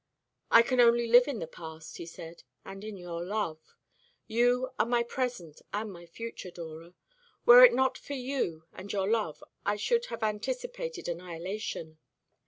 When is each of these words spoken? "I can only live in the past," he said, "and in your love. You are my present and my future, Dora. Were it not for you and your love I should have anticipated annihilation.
"I 0.49 0.63
can 0.63 0.79
only 0.81 1.05
live 1.05 1.27
in 1.27 1.37
the 1.37 1.45
past," 1.45 1.97
he 1.97 2.07
said, 2.07 2.41
"and 2.65 2.83
in 2.83 2.97
your 2.97 3.23
love. 3.23 3.59
You 4.25 4.71
are 4.79 4.85
my 4.87 5.03
present 5.03 5.61
and 5.71 5.91
my 5.93 6.07
future, 6.07 6.49
Dora. 6.49 6.95
Were 7.45 7.63
it 7.63 7.75
not 7.75 7.99
for 7.99 8.13
you 8.15 8.63
and 8.73 8.91
your 8.91 9.07
love 9.07 9.43
I 9.63 9.75
should 9.75 10.05
have 10.07 10.23
anticipated 10.23 11.07
annihilation. 11.07 11.99